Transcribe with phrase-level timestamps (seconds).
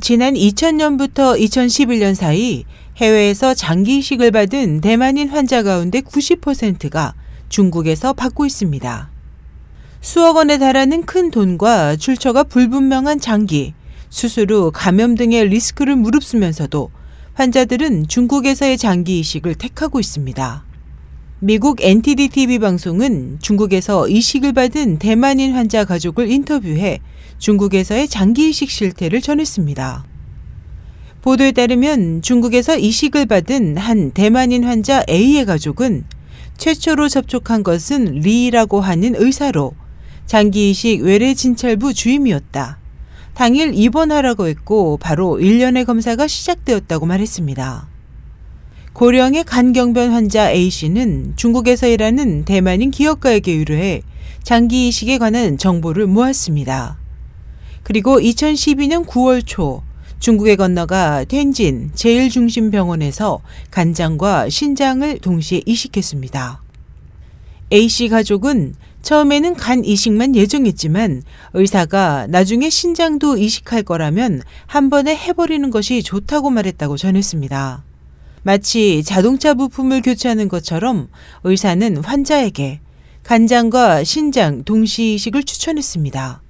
[0.00, 2.64] 지난 2000년부터 2011년 사이
[2.96, 7.14] 해외에서 장기 이식을 받은 대만인 환자 가운데 90%가
[7.48, 9.10] 중국에서 받고 있습니다.
[10.00, 13.72] 수억 원에 달하는 큰 돈과 출처가 불분명한 장기,
[14.10, 16.90] 수술 후 감염 등의 리스크를 무릅쓰면서도
[17.34, 20.64] 환자들은 중국에서의 장기 이식을 택하고 있습니다.
[21.46, 27.00] 미국 NTD TV 방송은 중국에서 이식을 받은 대만인 환자 가족을 인터뷰해
[27.36, 30.06] 중국에서의 장기 이식 실태를 전했습니다.
[31.20, 36.04] 보도에 따르면 중국에서 이식을 받은 한 대만인 환자 A의 가족은
[36.56, 39.74] 최초로 접촉한 것은 리라고 하는 의사로
[40.24, 42.78] 장기 이식 외래 진찰부 주임이었다.
[43.34, 47.93] 당일 입원하라고 했고 바로 1년의 검사가 시작되었다고 말했습니다.
[48.94, 54.02] 고령의 간경변 환자 A씨는 중국에서 일하는 대만인 기업가에게 의뢰해
[54.44, 56.96] 장기 이식에 관한 정보를 모았습니다.
[57.82, 59.82] 그리고 2012년 9월 초
[60.20, 63.40] 중국에 건너가 텐진 제일중심병원에서
[63.72, 66.62] 간장과 신장을 동시에 이식했습니다.
[67.72, 76.04] A씨 가족은 처음에는 간 이식만 예정했지만 의사가 나중에 신장도 이식할 거라면 한 번에 해버리는 것이
[76.04, 77.82] 좋다고 말했다고 전했습니다.
[78.44, 81.08] 마치 자동차 부품을 교체하는 것처럼
[81.44, 82.80] 의사는 환자에게
[83.22, 86.42] 간장과 신장 동시 이식을 추천했습니다.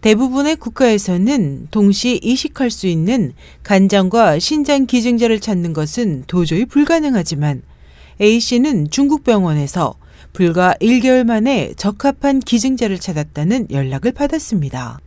[0.00, 7.62] 대부분의 국가에서는 동시 이식할 수 있는 간장과 신장 기증자를 찾는 것은 도저히 불가능하지만
[8.20, 9.94] A씨는 중국 병원에서
[10.32, 14.98] 불과 1개월 만에 적합한 기증자를 찾았다는 연락을 받았습니다.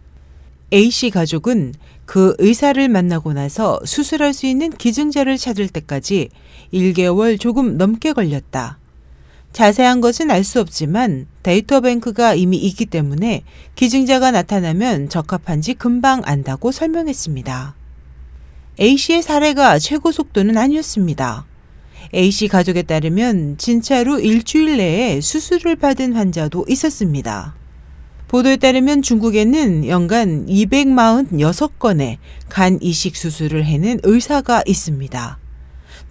[0.73, 1.73] A씨 가족은
[2.05, 6.29] 그 의사를 만나고 나서 수술할 수 있는 기증자를 찾을 때까지
[6.73, 8.79] 1개월 조금 넘게 걸렸다.
[9.53, 13.43] 자세한 것은 알 수 없지만 데이터 뱅크가 이미 있기 때문에
[13.75, 17.75] 기증자가 나타나면 적합한지 금방 안다고 설명했습니다.
[18.79, 21.45] A씨의 사례가 최고 속도는 아니었습니다.
[22.13, 27.55] A씨 가족에 따르면 진짜로 일주일 내에 수술을 받은 환자도 있었습니다.
[28.27, 32.17] 보도에 따르면 중국에는 연간 246건의
[32.49, 35.39] 간 이식 수술을 해낸 의사가 있습니다.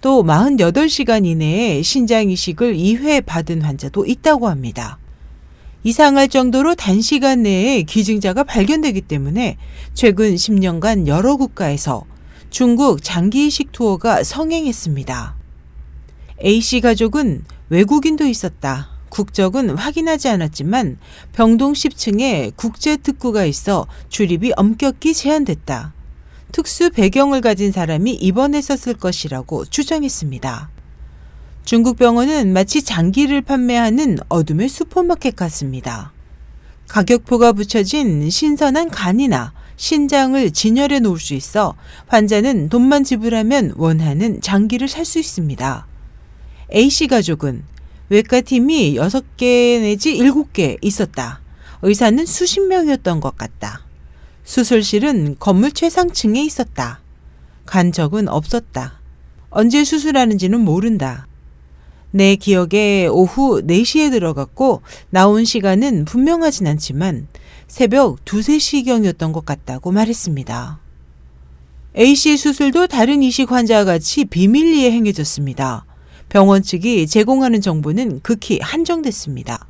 [0.01, 4.97] 또 48시간 이내에 신장 이식을 2회 받은 환자도 있다고 합니다.
[5.83, 9.57] 이상할 정도로 단시간 내에 기증자가 발견되기 때문에
[9.93, 12.05] 최근 10년간 여러 국가에서
[12.49, 15.35] 중국 장기 이식 투어가 성행했습니다.
[16.43, 18.94] A씨 가족은 외국인도 있었다.
[19.15, 20.97] 국적은 확인하지 않았지만
[21.31, 25.93] 병동 10층에 국제 특구가 있어 출입이 엄격히 제한됐다.
[26.51, 30.69] 특수 배경을 가진 사람이 입원했었을 것이라고 추정했습니다.
[31.63, 36.11] 중국 병원은 마치 장기를 판매하는 어둠의 슈퍼마켓 같습니다.
[36.89, 41.75] 가격표가 붙여진 신선한 간이나 신장을 진열해 놓을 수 있어
[42.07, 45.87] 환자는 돈만 지불하면 원하는 장기를 살 수 있습니다.
[46.73, 47.63] A씨 가족은
[48.09, 51.41] 외과 팀이 6개 내지 7개 있었다.
[51.81, 53.85] 의사는 수십 명이었던 것 같다.
[54.43, 57.01] 수술실은 건물 최상층에 있었다.
[57.65, 58.99] 간적은 없었다.
[59.49, 61.27] 언제 수술하는지는 모른다.
[62.11, 67.27] 내 기억에 오후 4시에 들어갔고 나온 시간은 분명하진 않지만
[67.67, 70.79] 새벽 2, 3시경이었던 것 같다고 말했습니다.
[71.97, 75.85] A씨의 수술도 다른 이식 환자와 같이 비밀리에 행해졌습니다.
[76.29, 79.67] 병원 측이 제공하는 정보는 극히 한정됐습니다.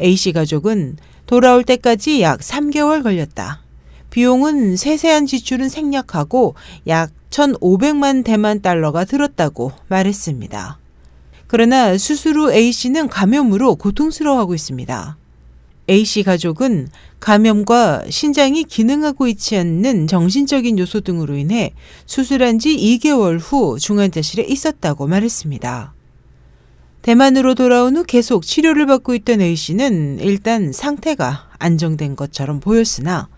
[0.00, 3.62] A씨 가족은 돌아올 때까지 약 3개월 걸렸다.
[4.10, 6.54] 비용은 세세한 지출은 생략하고
[6.86, 10.78] 약 1,500만 대만 달러가 들었다고 말했습니다.
[11.46, 15.16] 그러나 수술 후 A씨는 감염으로 고통스러워하고 있습니다.
[15.88, 16.88] A씨 가족은
[17.20, 21.72] 감염과 신장이 기능하고 있지 않는 정신적인 요소 등으로 인해
[22.06, 25.94] 수술한 지 2개월 후 중환자실에 있었다고 말했습니다.
[27.02, 33.28] 대만으로 돌아온 후 계속 치료를 받고 있던 A씨는 일단 상태가 안정된 것처럼 보였으나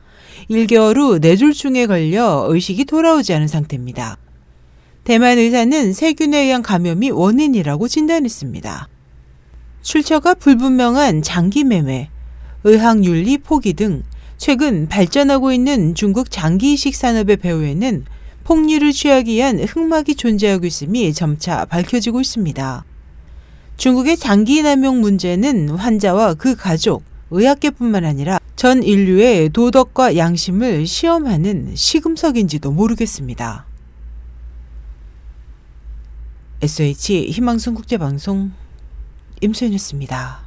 [0.49, 4.19] 1개월 후 뇌졸중에 걸려 의식이 돌아오지 않은 상태입니다.
[5.03, 8.89] 대만 의사는 세균에 의한 감염이 원인이라고 진단했습니다.
[9.83, 12.11] 출처가 불분명한 장기 매매,
[12.67, 14.03] 의학윤리 포기 등
[14.39, 18.05] 최근 발전하고 있는 중국 장기 이식 산업의 배후에는
[18.43, 22.85] 폭리를 취하기 위한 흑막이 존재하고 있음이 점차 밝혀지고 있습니다.
[23.77, 32.73] 중국의 장기 남용 문제는 환자와 그 가족, 의학계뿐만 아니라 전 인류의 도덕과 양심을 시험하는 시금석인지도
[32.73, 33.65] 모르겠습니다.
[36.63, 38.51] SH 희망성 국제방송
[39.41, 40.46] 임소연이었습니다.